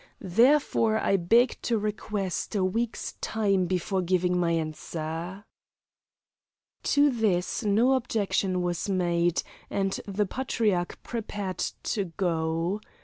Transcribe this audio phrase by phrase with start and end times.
[0.19, 5.45] Therefore I beg to request a week's time before giving my answer."
[6.81, 12.81] To this no objection was made, and the Patriarch prepared to go.